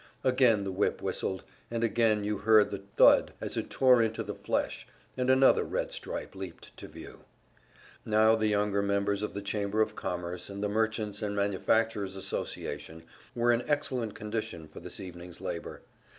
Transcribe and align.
Again 0.23 0.63
the 0.63 0.71
whip 0.71 0.99
whistled, 1.03 1.43
and 1.69 1.83
again 1.83 2.23
you 2.23 2.39
heard 2.39 2.71
the 2.71 2.81
thud 2.97 3.33
as 3.39 3.55
it 3.55 3.69
tore 3.69 4.01
into 4.01 4.23
the 4.23 4.33
flesh, 4.33 4.87
and 5.15 5.29
another 5.29 5.63
red 5.63 5.91
stripe 5.91 6.33
leaped 6.33 6.75
to 6.77 6.87
view. 6.87 7.23
Now 8.03 8.35
the 8.35 8.47
younger 8.47 8.81
members 8.81 9.21
of 9.21 9.35
the 9.35 9.43
Chamber 9.43 9.79
of 9.79 9.95
Commerce 9.95 10.49
and 10.49 10.63
the 10.63 10.69
Merchants' 10.69 11.21
and 11.21 11.35
Manufacturers' 11.35 12.15
Association 12.15 13.03
were 13.35 13.51
in 13.53 13.61
excellent 13.69 14.15
condition 14.15 14.67
for 14.67 14.79
this 14.79 14.99
evening's 14.99 15.39
labor. 15.39 15.83